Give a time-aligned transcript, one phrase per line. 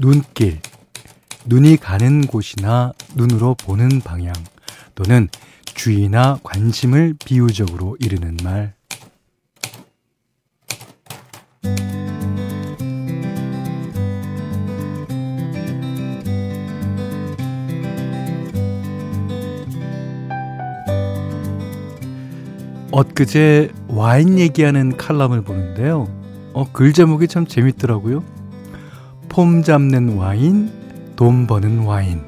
[0.00, 0.58] 눈길,
[1.44, 4.32] 눈이 가는 곳이나 눈으로 보는 방향
[4.94, 5.28] 또는
[5.62, 8.72] 주의나 관심을 비유적으로 이르는 말.
[22.90, 26.08] 엊그제 와인 얘기하는 칼럼을 보는데요.
[26.54, 28.39] 어, 글 제목이 참 재밌더라고요.
[29.40, 30.70] 폼 잡는 와인,
[31.16, 32.20] 돈 버는 와인.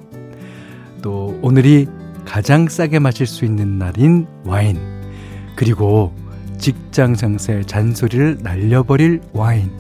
[1.03, 1.87] 또 오늘이
[2.25, 4.79] 가장 싸게 마실 수 있는 날인 와인.
[5.55, 6.15] 그리고
[6.57, 9.71] 직장 상사의 잔소리를 날려버릴 와인.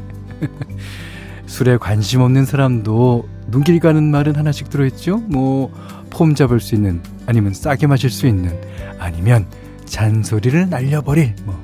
[1.46, 5.16] 술에 관심 없는 사람도 눈길 가는 말은 하나씩 들어있죠.
[5.20, 5.72] 뭐
[6.10, 8.60] 폼 잡을 수 있는 아니면 싸게 마실 수 있는
[8.98, 9.46] 아니면
[9.86, 11.58] 잔소리를 날려버릴 뭐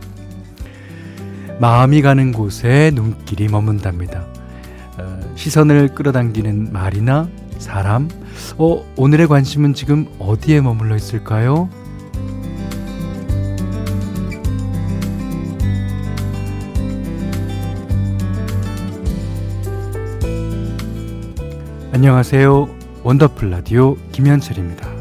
[1.60, 4.37] 마음이 가는 곳에 눈길이 머문답니다.
[5.38, 8.08] 어, 시선을 끌어당기는 말이나 사람,
[8.58, 11.70] 어, 오늘의 관심은 지금 어디에 머물러 있을까요?
[21.92, 22.68] 안녕하세요.
[23.04, 24.98] 원더풀 라디오 김현철입니다.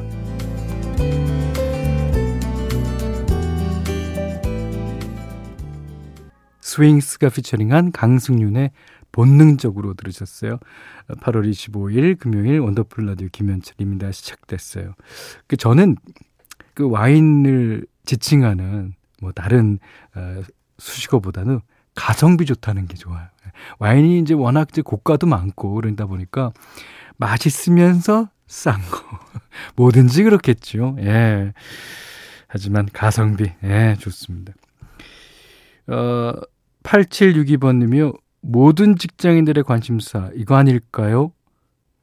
[6.62, 8.72] 스윙스가 피처링한 강승윤의
[9.18, 10.60] 본능적으로 들으셨어요.
[11.08, 14.12] 8월 25일 금요일 원더풀 라디오 김현철입니다.
[14.12, 14.94] 시작됐어요.
[15.48, 15.96] 그 저는
[16.76, 19.80] 그 와인을 지칭하는 뭐 다른
[20.14, 20.44] 어,
[20.78, 21.62] 수식어보다는
[21.96, 23.28] 가성비 좋다는 게 좋아요.
[23.80, 26.52] 와인이 이제 워낙 이제 고가도 많고 그러다 보니까
[27.18, 29.02] 맛있으면서 싼 거.
[29.78, 30.96] 뭐든지 그렇겠죠.
[31.00, 31.54] 예.
[32.48, 34.54] 하지만 가성비, 예, 좋습니다.
[35.88, 36.34] 어,
[36.84, 38.27] 8762번님이요.
[38.48, 41.32] 모든 직장인들의 관심사, 이거 아닐까요?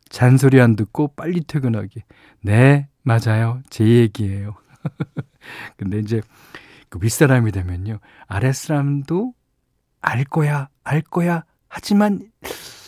[0.09, 2.03] 잔소리 안 듣고 빨리 퇴근하기.
[2.42, 3.60] 네, 맞아요.
[3.71, 4.55] 제 얘기예요.
[5.77, 6.21] 근데 이제
[6.88, 7.99] 그 윗사람이 되면요.
[8.27, 9.32] 아랫사람도
[10.03, 11.44] 알 거야, 알 거야.
[11.69, 12.21] 하지만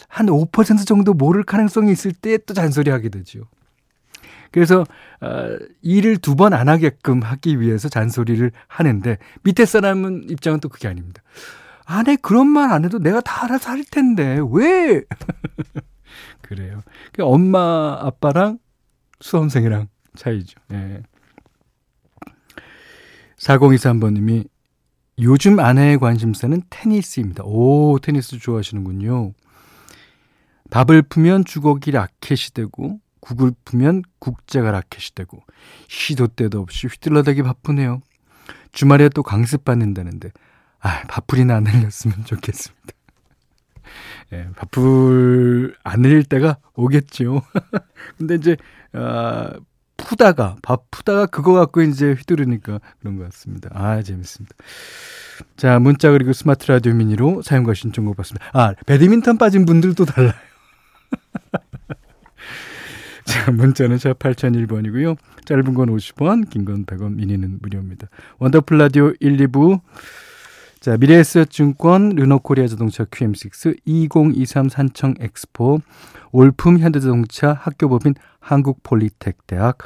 [0.09, 3.41] 한 5% 정도 모를 가능성이 있을 때 또 잔소리 하게 되죠.
[4.53, 4.85] 그래서
[5.21, 10.89] 어, 일을 두 번 안 하게끔 하기 위해서 잔소리를 하는데 밑에 사람은 입장은 또 그게
[10.89, 11.23] 아닙니다.
[11.87, 15.03] 아내 그런 말 안 해도 내가 다 알아서 할 텐데 왜?
[16.43, 16.83] 그래요.
[17.13, 18.59] 그 엄마 아빠랑
[19.21, 20.59] 수험생이랑 차이죠.
[20.73, 21.03] 예.
[23.39, 24.49] 4023번님이
[25.21, 27.45] 요즘 아내의 관심사는 테니스입니다.
[27.45, 29.33] 오, 테니스 좋아하시는군요.
[30.71, 35.43] 밥을 푸면 주걱이 라켓이 되고 국을 푸면 국자가 라켓이 되고
[35.89, 38.01] 시도 때도 없이 휘둘러대기 바쁘네요.
[38.73, 40.31] 주말에 또 강습 받는다는데
[40.81, 42.93] 아, 밥풀이나 안 흘렸으면 좋겠습니다.
[44.33, 47.43] 예, 밥풀 안 흘릴 때가 오겠죠.
[48.19, 48.57] 근데 이제,
[48.93, 49.53] 아,
[49.97, 53.71] 푸다가, 밥 푸다가 그거 갖고 이제 휘두르니까 그런 것 같습니다.
[53.73, 54.55] 아, 재밌습니다.
[55.57, 58.47] 자, 문자 그리고 스마트 라디오 미니로 사연과 신청곡 받습니다.
[58.53, 60.33] 아, 배드민턴 빠진 분들도 달라요.
[63.25, 65.17] 자, 문자는 샵 8001번이고요.
[65.47, 68.09] 짧은 건 50원, 긴 건 100원, 미니는 무료입니다.
[68.39, 69.81] 원더풀 라디오 1, 2부
[70.87, 75.81] 자, 미래에셋증권, 르노코리아 자동차 QM6, 2023 산청 엑스포,
[76.31, 79.79] 올품 현대자동차 학교법인 한국폴리텍 대학,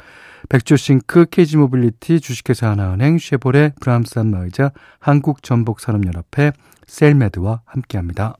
[0.47, 6.51] 백조싱크, KG모빌리티, 주식회사 하나은행, 쉐보레, 브람스 안마의자, 한국전복산업연합회,
[6.85, 8.35] 셀메드와 함께합니다.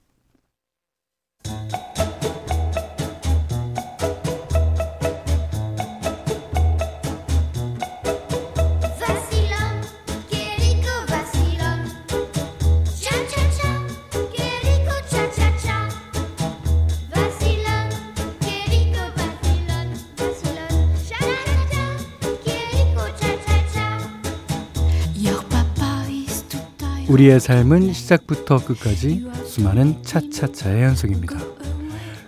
[27.12, 31.36] 우리의 삶은 시작부터 끝까지 수많은 차차차의 연속입니다.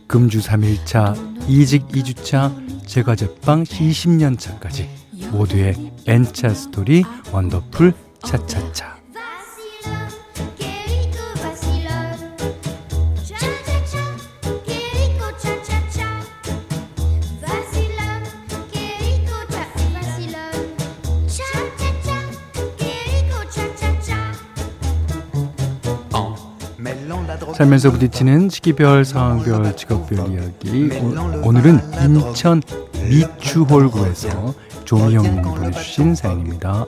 [0.07, 4.91] 금주 3일차, 이직 2주차, 제과제빵 20년 차까지
[5.33, 5.75] 모두의
[6.07, 7.03] N차 스토리
[7.33, 7.95] 원더풀
[8.27, 8.94] 차차차.
[27.57, 30.91] 살면서 부딪히는 시기별, 상황별, 직업별 이야기.
[31.45, 32.61] 오, 늘은 인천
[33.09, 34.55] 미추홀구에서
[34.85, 36.87] 조미영 보내주신 사연입니다.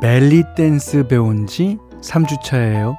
[0.00, 2.96] 벨리 댄스 배운 지 3주 차예요.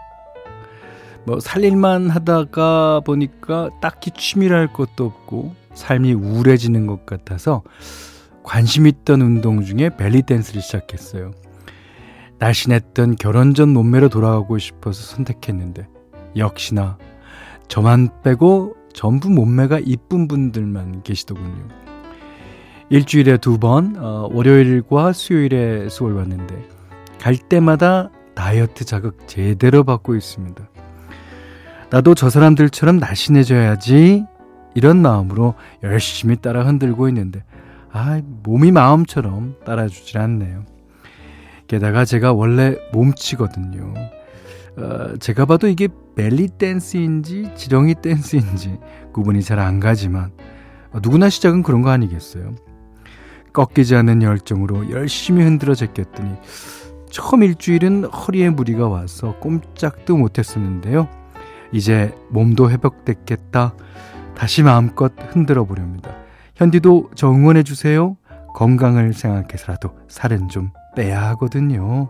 [1.25, 7.63] 뭐 살릴만 하다가 보니까 딱히 취미랄 것도 없고 삶이 우울해지는 것 같아서
[8.43, 11.31] 관심 있던 운동 중에 벨리 댄스를 시작했어요.
[12.39, 15.87] 날씬했던 결혼 전 몸매로 돌아가고 싶어서 선택했는데
[16.37, 16.97] 역시나
[17.67, 21.67] 저만 빼고 전부 몸매가 이쁜 분들만 계시더군요.
[22.89, 26.67] 일주일에 두 번, 어, 월요일과 수요일에 수월 왔는데
[27.19, 30.68] 갈 때마다 다이어트 자극 제대로 받고 있습니다.
[31.91, 34.25] 나도 저 사람들처럼 날씬해져야지
[34.75, 37.43] 이런 마음으로 열심히 따라 흔들고 있는데
[37.91, 40.65] 아 몸이 마음처럼 따라주질 않네요.
[41.67, 43.93] 게다가 제가 원래 몸치거든요.
[44.77, 48.77] 어, 제가 봐도 이게 벨리 댄스인지 지렁이 댄스인지
[49.13, 50.31] 구분이 잘 안 가지만
[50.91, 52.53] 어, 누구나 시작은 그런 거 아니겠어요.
[53.51, 56.35] 꺾이지 않는 열정으로 열심히 흔들어 제꼈더니
[57.09, 61.09] 처음 일주일은 허리에 무리가 와서 꼼짝도 못했었는데요.
[61.71, 63.75] 이제 몸도 회복됐겠다.
[64.35, 66.15] 다시 마음껏 흔들어 보렵니다.
[66.55, 68.17] 현디도 저 응원해 주세요.
[68.55, 72.09] 건강을 생각해서라도 살은 좀 빼야 하거든요.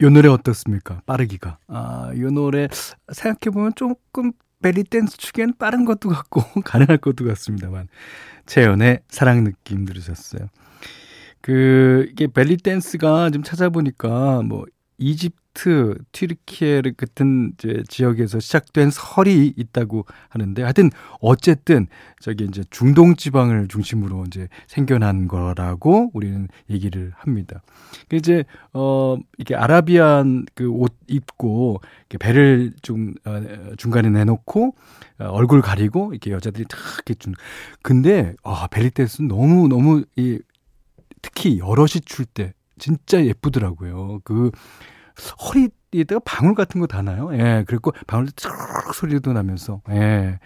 [0.00, 1.02] 요 노래 어떻습니까?
[1.06, 1.58] 빠르기가.
[1.66, 2.68] 아, 요 노래
[3.12, 7.88] 생각해보면 조금 벨리 댄스 추기엔 빠른 것도 같고 가능할 것도 같습니다만
[8.46, 10.48] 채연의 사랑 느낌 들으셨어요.
[11.40, 14.64] 그 이게 벨리 댄스가 좀 찾아보니까 뭐
[14.98, 20.90] 이집트, 튀르키예 같은 이제 지역에서 시작된 설이 있다고 하는데 하여튼
[21.20, 21.86] 어쨌든
[22.20, 27.62] 저기 이제 중동 지방을 중심으로 이제 생겨난 거라고 우리는 얘기를 합니다.
[28.08, 31.80] 그 이제 어 이게 아라비안 그 옷 입고
[32.10, 33.42] 이렇게 배를 좀 어,
[33.76, 34.74] 중간에 내놓고
[35.20, 37.34] 어, 얼굴 가리고 이렇게 여자들이 탁 이렇게 준
[37.82, 40.38] 근데 아 벨리 댄스 너무 너무 이
[41.22, 44.20] 특히 여럿이 출 때 진짜 예쁘더라고요.
[44.24, 44.50] 그
[45.40, 47.30] 허리에다가 방울 같은 거 다나요?
[47.34, 50.38] 예, 그리고 방울 촤 소리도 나면서, 예.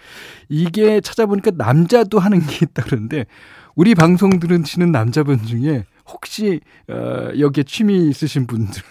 [0.49, 3.27] 이게 찾아보니까 남자도 하는 게 있다 그러는데,
[3.75, 8.83] 우리 방송 들으시는 남자분 중에 혹시, 어, 여기에 취미 있으신 분들,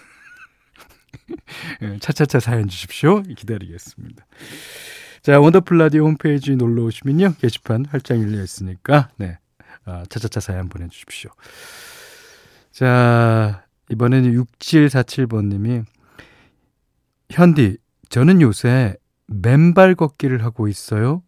[1.82, 3.22] 예, 차차차 사연 주십시오.
[3.22, 4.24] 기다리겠습니다.
[5.22, 7.34] 자, 원더풀 라디오 홈페이지 놀러 오시면요.
[7.40, 9.38] 게시판 활짝 열려 있으니까, 네.
[9.84, 11.30] 아, 차차차 사연 보내주십시오.
[12.72, 15.84] 자, 이번에는 6747번님이
[17.30, 17.76] 현디,
[18.08, 18.96] 저는 요새
[19.26, 21.22] 맨발 걷기를 하고 있어요.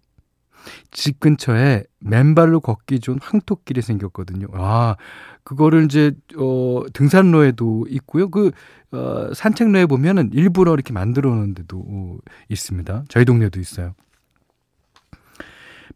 [0.91, 4.47] 집 근처에 맨발로 걷기 좋은 황토길이 생겼거든요.
[4.55, 4.97] 아,
[5.45, 8.31] 그거를 이제, 어, 등산로에도 있고요.
[8.31, 8.51] 그,
[8.93, 12.17] 어, 산책로에 보면은 일부러 이렇게 만들어 놓은 데도 어,
[12.49, 13.05] 있습니다.
[13.09, 13.95] 저희 동네도 있어요.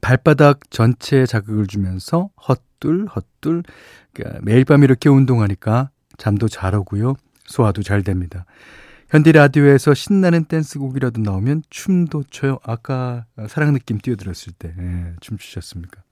[0.02, 2.28] 발바닥 전체에 자극을 주면서
[2.78, 3.62] 헛둘 헛둘
[4.12, 7.14] 그러니까 매일 밤 이렇게 운동하니까 잠도 잘 오고요.
[7.44, 8.44] 소화도 잘 됩니다.
[9.10, 12.58] 현디 라디오에서 신나는 댄스곡이라도 나오면 춤도 춰요.
[12.62, 16.02] 아까 사랑 느낌 띄워드렸을 때 예, 춤추셨습니까?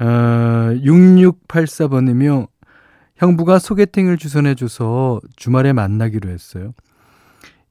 [0.00, 0.04] 어,
[0.80, 2.48] 6684번이며
[3.16, 6.72] 형부가 소개팅을 주선해줘서 주말에 만나기로 했어요.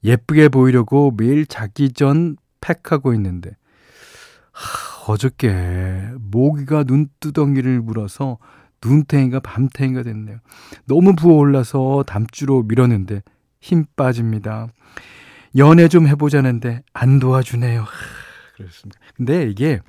[0.04, 3.52] 예쁘게 보이려고 매일 자기 전 팩하고 있는데
[4.52, 5.50] 하, 어저께
[6.38, 8.38] 모기가 눈두덩이를 물어서
[8.86, 10.38] 눈탱이가 밤탱이가 됐네요.
[10.86, 13.24] 너무 부어올라서 담주로 밀었는데
[13.60, 14.68] 힘 빠집니다.
[15.58, 17.82] 연애 좀 해보자는데 안 도와주네요.
[17.82, 17.88] 하,
[18.56, 19.00] 그렇습니다.
[19.16, 19.80] 근데 이게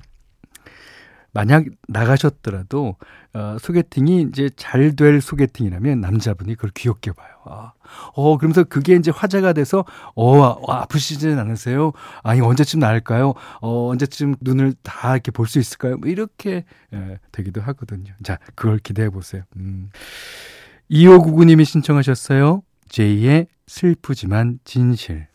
[1.31, 2.95] 만약 나가셨더라도
[3.33, 7.27] 어, 소개팅이 이제 잘 될 소개팅이라면 남자분이 그걸 귀엽게 봐요.
[7.45, 7.73] 아,
[8.13, 11.93] 어 그러면서 그게 이제 화제가 돼서 어, 어 아프시진 않으세요?
[12.23, 13.33] 아니 언제쯤 나을까요?
[13.61, 15.97] 어 언제쯤 눈을 다 이렇게 볼 수 있을까요?
[15.97, 18.13] 뭐 이렇게 예, 되기도 하거든요.
[18.23, 19.43] 자 그걸 기대해 보세요.
[19.57, 19.89] 음.
[20.91, 22.63] 2599님이 신청하셨어요.
[22.89, 25.28] 제이의 슬프지만 진실.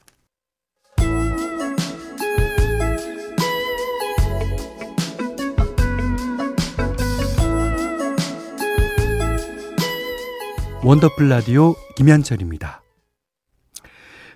[10.84, 12.82] 원더풀 라디오 김현철입니다.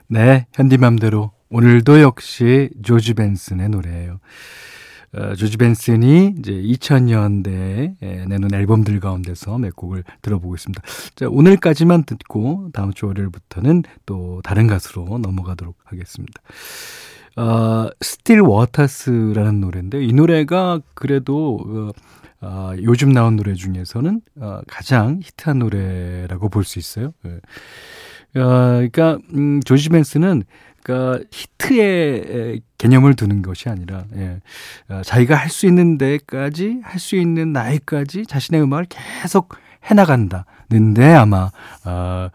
[0.09, 4.19] 네, 현디맘대로 오늘도 역시 조지 벤슨의 노래예요.
[5.14, 10.83] 어, 조지 벤슨이 이제 2000년대에 내놓은 앨범들 가운데서 몇 곡을 들어보고 있습니다.
[11.17, 16.40] 자, 오늘까지만 듣고 다음 주 월요일부터는 또 다른 가수로 넘어가도록 하겠습니다.
[17.37, 21.90] 어, Still Waters라는 노래인데 이 노래가 그래도 어,
[22.40, 27.12] 어, 요즘 나온 노래 중에서는 어, 가장 히트한 노래라고 볼 수 있어요.
[27.26, 27.40] 예.
[28.33, 30.45] 그러니까 음, 조지 벤스는
[30.83, 34.40] 그러니까 히트의 개념을 두는 것이 아니라 예.
[34.88, 39.54] 어, 자기가 할 수 있는 데까지 할 수 있는 나이까지 자신의 음악을 계속
[39.85, 41.50] 해나간다는데 아마
[41.85, 42.28] 어,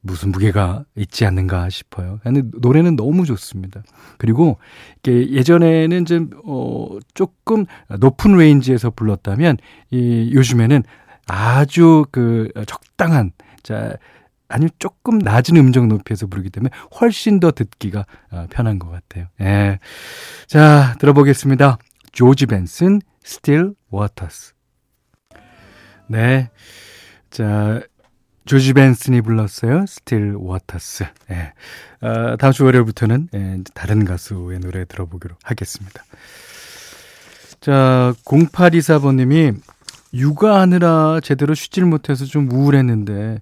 [0.00, 2.20] 무슨 무게가 있지 않는가 싶어요.
[2.22, 3.82] 근데 노래는 너무 좋습니다.
[4.18, 4.58] 그리고
[4.98, 7.66] 이게 예전에는 좀 어, 조금
[7.98, 9.56] 높은 range에서 불렀다면
[9.90, 10.82] 이 요즘에는
[11.26, 13.96] 아주 그 적당한 자
[14.48, 19.26] 아니면 조금 낮은 음정 높이에서 부르기 때문에 훨씬 더 듣기가 어, 편한 것 같아요.
[19.40, 19.80] 예.
[20.46, 21.78] 자, 들어보겠습니다.
[22.12, 24.55] 조지 벤슨, Still Waters.
[26.08, 26.50] 네.
[27.30, 27.80] 자,
[28.44, 29.82] 조지 벤슨이 불렀어요.
[29.82, 31.04] Still Waters.
[31.30, 31.52] 예.
[32.00, 36.04] 어, 다음 주 월요일부터는 예, 다른 가수의 노래 들어보기로 하겠습니다.
[37.60, 39.60] 자, 0824번님이
[40.14, 43.40] 육아하느라 제대로 쉬질 못해서 좀 우울했는데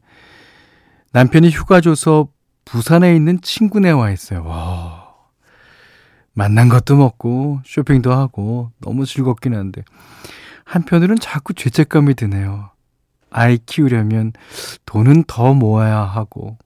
[1.12, 2.28] 남편이 휴가 줘서
[2.64, 4.44] 부산에 있는 친구네 와 있어요.
[4.44, 5.04] 와.
[6.32, 9.84] 만난 것도 먹고 쇼핑도 하고 너무 즐겁긴 한데
[10.64, 12.70] 한편으로는 자꾸 죄책감이 드네요.
[13.30, 14.32] 아이 키우려면
[14.86, 16.56] 돈은 더 모아야 하고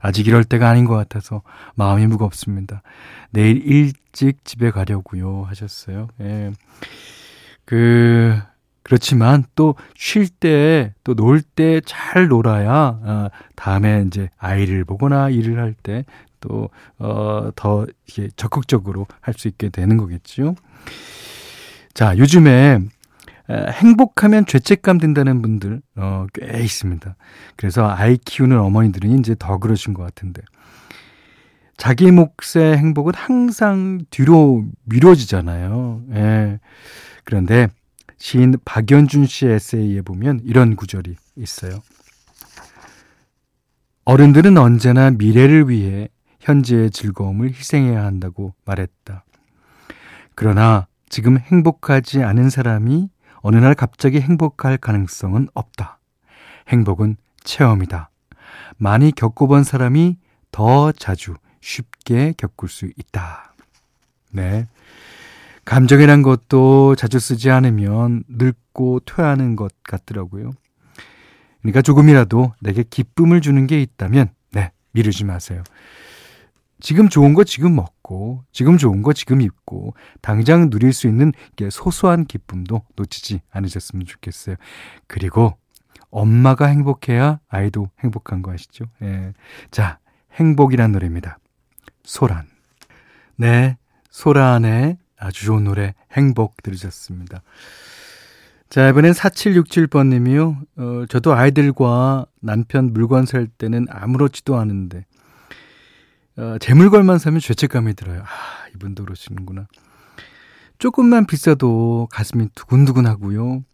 [0.00, 1.42] 아직 이럴 때가 아닌 것 같아서
[1.74, 2.82] 마음이 무겁습니다.
[3.30, 6.08] 내일 일찍 집에 가려고요 하셨어요.
[6.20, 6.52] 예.
[7.64, 8.38] 그
[8.82, 12.72] 그렇지만 또 쉴 때, 또 놀 때 잘 놀아야,
[13.02, 16.04] 어, 다음에 이제 아이를 보거나 일을 할 때
[16.40, 20.54] 또, 어, 더 이렇게 적극적으로 할 수 있게 되는 거겠죠.
[21.92, 22.78] 자, 요즘에 에,
[23.50, 27.16] 행복하면 죄책감 든다는 분들, 어, 꽤 있습니다.
[27.56, 30.42] 그래서 아이 키우는 어머니들은 이제 더 그러신 것 같은데.
[31.78, 36.02] 자기 몫의 행복은 항상 뒤로 미뤄지잖아요.
[36.12, 36.58] 예.
[37.24, 37.68] 그런데
[38.18, 41.78] 시인 박연준 씨의 에세이에 보면 이런 구절이 있어요.
[44.04, 46.08] 어른들은 언제나 미래를 위해
[46.40, 49.24] 현재의 즐거움을 희생해야 한다고 말했다.
[50.34, 53.08] 그러나 지금 행복하지 않은 사람이
[53.40, 55.98] 어느 날 갑자기 행복할 가능성은 없다.
[56.68, 58.10] 행복은 체험이다.
[58.76, 60.16] 많이 겪어본 사람이
[60.50, 63.54] 더 자주 쉽게 겪을 수 있다.
[64.30, 64.66] 네.
[65.64, 70.52] 감정이란 것도 자주 쓰지 않으면 늙고 퇴하는 것 같더라고요.
[71.60, 75.62] 그러니까 조금이라도 내게 기쁨을 주는 게 있다면, 네, 미루지 마세요.
[76.80, 77.97] 지금 좋은 거 지금 먹고,
[78.52, 81.32] 지금 좋은 거 지금 입고, 당장 누릴 수 있는
[81.70, 84.56] 소소한 기쁨도 놓치지 않으셨으면 좋겠어요.
[85.06, 85.56] 그리고
[86.10, 88.86] 엄마가 행복해야 아이도 행복한 거 아시죠?
[89.02, 89.32] 예.
[89.70, 89.98] 자,
[90.34, 91.38] 행복이란 노래입니다.
[92.02, 92.46] 소란.
[93.36, 93.76] 네,
[94.10, 97.42] 소란의 아주 좋은 노래 행복 들으셨습니다.
[98.68, 100.66] 자, 이번엔 4767번님이요.
[100.76, 105.06] 어, 저도 아이들과 남편 물건 살 때는 아무렇지도 않은데,
[106.38, 108.20] 어, 제 물건만 사면 죄책감이 들어요.
[108.22, 109.66] 아, 이분도 그러시는구나.
[110.78, 113.64] 조금만 비싸도 가슴이 두근두근 하고요.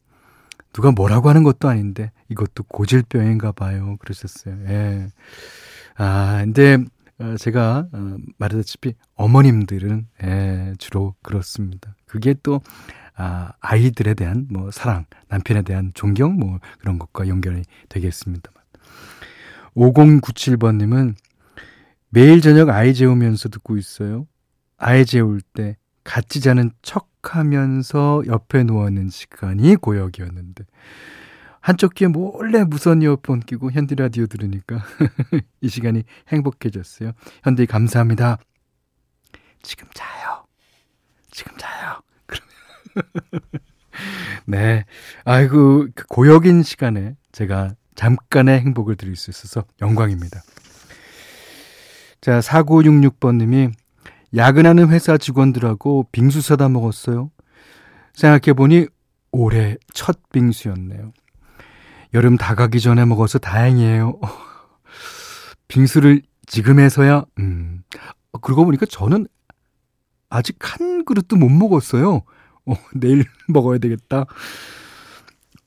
[0.72, 3.96] 누가 뭐라고 하는 것도 아닌데, 이것도 고질병인가 봐요.
[4.00, 4.56] 그러셨어요.
[4.66, 5.08] 예.
[5.96, 6.78] 아, 근데
[7.18, 11.94] 어, 제가 어, 말했다시피 어머님들은 예, 주로 그렇습니다.
[12.06, 12.62] 그게 또
[13.14, 18.64] 아, 아이들에 대한 뭐 사랑, 남편에 대한 존경 뭐 그런 것과 연결이 되겠습니다만.
[19.76, 21.14] 5097번님은
[22.14, 24.28] 매일 저녁 아이 재우면서 듣고 있어요.
[24.76, 30.64] 아이 재울 때 같이 자는 척 하면서 옆에 누워있는 시간이 고역이었는데
[31.60, 34.84] 한쪽 귀에 몰래 무선 이어폰 끼고 현디 라디오 들으니까
[35.60, 37.10] 이 시간이 행복해졌어요.
[37.42, 38.38] 현디 감사합니다.
[39.62, 40.44] 지금 자요.
[41.32, 42.00] 지금 자요.
[42.26, 43.40] 그러면
[44.46, 44.84] 네.
[45.24, 50.42] 아이고 그 고역인 시간에 제가 잠깐의 행복을 드릴 수 있어서 영광입니다.
[52.24, 53.68] 자, 4966번 님이
[54.34, 57.30] 야근하는 회사 직원들하고 빙수 사다 먹었어요.
[58.14, 58.86] 생각해보니
[59.30, 61.12] 올해 첫 빙수였네요.
[62.14, 64.20] 여름 다 가기 전에 먹어서 다행이에요.
[65.68, 67.82] 빙수를 지금에서야, 음.
[68.40, 69.26] 그러고 보니까 저는
[70.30, 72.22] 아직 한 그릇도 못 먹었어요.
[72.64, 74.24] 어, 내일 먹어야 되겠다.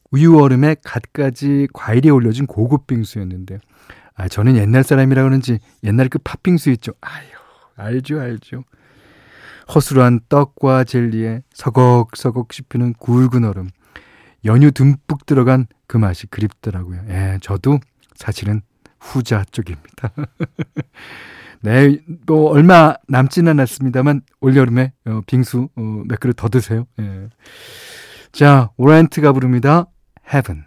[0.09, 3.59] 우유 얼음에 갖가지 과일이 올려진 고급 빙수였는데,
[4.17, 6.93] 아, 저는 옛날 사람이라 그런지 옛날 그 팥빙수 있죠.
[7.01, 7.25] 아유,
[7.75, 8.63] 알죠, 알죠.
[9.73, 13.69] 허술한 떡과 젤리에 서걱서걱 씹히는 굵은 얼음.
[14.43, 17.01] 연유 듬뿍 들어간 그 맛이 그립더라고요.
[17.09, 17.79] 예, 저도
[18.15, 18.61] 사실은
[18.99, 20.11] 후자 쪽입니다.
[21.61, 26.85] 네, 뭐 얼마 남지는 않았습니다만 올여름에 어, 빙수 어, 몇 그릇 더 드세요.
[26.99, 27.29] 예.
[28.31, 29.85] 자, 오렌트가 부릅니다.
[30.31, 30.66] Heaven.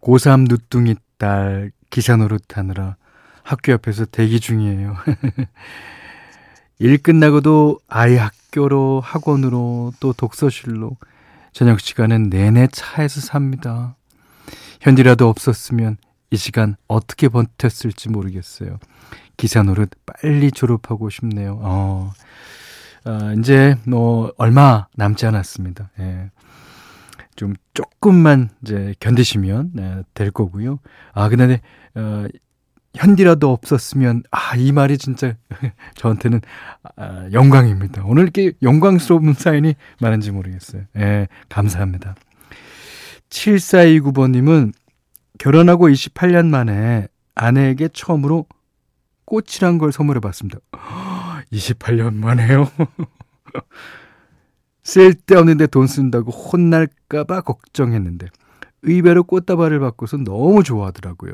[0.00, 2.96] 고3 누뚱이 딸 기사 노릇하느라
[3.42, 4.96] 학교 옆에서 대기 중이에요.
[6.78, 10.96] 일 끝나고도 아이 학교로 학원으로 또 독서실로
[11.52, 13.96] 저녁 시간은 내내 차에서 삽니다.
[14.80, 15.98] 현디라도 없었으면
[16.30, 18.78] 이 시간 어떻게 버텼을지 모르겠어요.
[19.36, 21.58] 기사 노릇 빨리 졸업하고 싶네요.
[21.60, 22.12] 어,
[23.04, 25.90] 아, 이제 뭐 얼마 남지 않았습니다.
[25.98, 26.30] 예.
[27.40, 30.78] 좀 조금만 이제 견디시면 네, 될 거고요.
[31.14, 31.62] 아 근데
[31.94, 32.26] 어,
[32.94, 35.36] 현디라도 없었으면 아 이 말이 진짜
[35.96, 36.42] 저한테는
[36.96, 38.02] 아, 영광입니다.
[38.04, 40.82] 오늘 이렇게 영광스러운 사연이 많은지 모르겠어요.
[40.98, 42.14] 예, 감사합니다.
[43.30, 44.74] 7429번 님은
[45.38, 48.44] 결혼하고 28년 만에 아내에게 처음으로
[49.24, 50.58] 꽃이란 걸 선물해 봤습니다.
[51.52, 52.70] 28년 만에요.
[54.82, 58.28] 쓸데없는데 돈 쓴다고 혼날까봐 걱정했는데
[58.82, 61.32] 의외로 꽃다발을 받고서 너무 좋아하더라고요.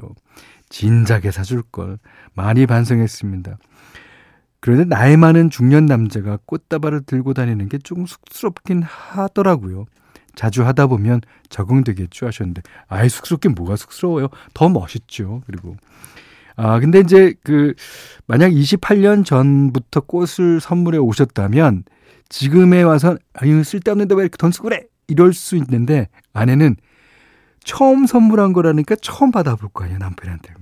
[0.68, 1.98] 진작에 사줄 걸
[2.34, 3.58] 많이 반성했습니다.
[4.60, 9.84] 그런데 나이 많은 중년 남자가 꽃다발을 들고 다니는 게 조금 쑥스럽긴 하더라고요.
[10.34, 14.28] 자주 하다 보면 적응되겠죠 하셨는데 아예 쑥스럽게 뭐가 쑥스러워요?
[14.54, 15.42] 더 멋있죠.
[15.46, 15.76] 그리고
[16.56, 17.74] 아 근데 이제 그
[18.26, 21.84] 만약 28년 전부터 꽃을 선물해 오셨다면
[22.28, 24.84] 지금에 와서 아유 쓸데없는데 왜 이렇게 돈 쓰고 그래!
[25.06, 26.76] 이럴 수 있는데 아내는
[27.62, 30.54] 처음 선물한 거라니까 처음 받아볼 거 아니야 남편한테.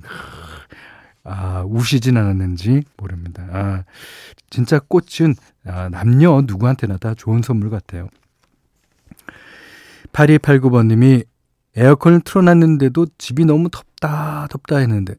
[1.23, 3.47] 아 우시진 않았는지 모릅니다.
[3.51, 3.85] 아
[4.51, 5.35] 진짜 꽃은
[5.67, 8.09] 아, 남녀 누구한테나 다 좋은 선물 같아요.
[10.13, 11.25] 8289번님이
[11.77, 15.15] 에어컨을 틀어놨는데도 집이 너무 덥다 덥다 했는데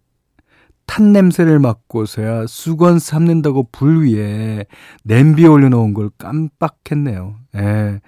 [0.86, 4.66] 탄 냄새를 맡고서야 수건 삶는다고 불 위에
[5.04, 7.36] 냄비 올려놓은 걸 깜빡했네요.
[7.56, 8.00] 예.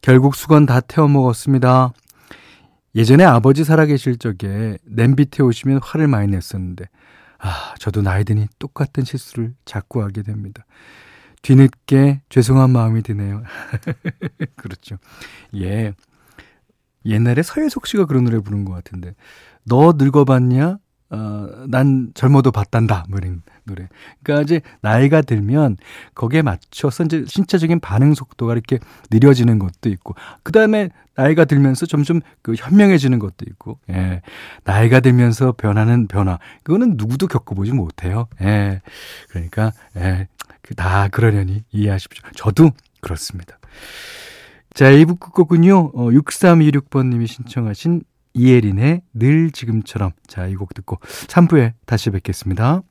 [0.00, 1.92] 결국 수건 다 태워 먹었습니다.
[2.94, 6.86] 예전에 아버지 살아계실 적에 냄비 태우시면 화를 많이 냈었는데,
[7.38, 10.64] 아, 저도 나이 드니 똑같은 실수를 자꾸 하게 됩니다.
[11.42, 13.42] 뒤늦게 죄송한 마음이 드네요.
[14.56, 14.96] 그렇죠.
[15.54, 15.92] 예.
[17.04, 19.14] 옛날에 서예석 씨가 그런 노래 부른 것 같은데,
[19.64, 20.78] 너 늙어봤냐?
[21.10, 23.04] 어, 난 젊어도 봤단다.
[23.08, 23.88] 뭐 이런 노래.
[24.22, 25.76] 그러니까 이제 나이가 들면
[26.14, 28.78] 거기에 맞춰서 이제 신체적인 반응 속도가 이렇게
[29.10, 34.22] 느려지는 것도 있고, 그 다음에 나이가 들면서 점점 그 현명해지는 것도 있고, 예.
[34.64, 36.38] 나이가 들면서 변하는 변화.
[36.62, 38.28] 그거는 누구도 겪어보지 못해요.
[38.42, 38.82] 예.
[39.30, 40.28] 그러니까, 예.
[40.62, 42.22] 그다 그러려니 이해하십시오.
[42.36, 43.58] 저도 그렇습니다.
[44.74, 48.02] 자, 2부 끝곡은요, 어, 6326번님이 신청하신
[48.38, 50.12] 이혜린의 늘 지금처럼.
[50.26, 52.82] 자, 이 곡 듣고 3부에 다시 뵙겠습니다.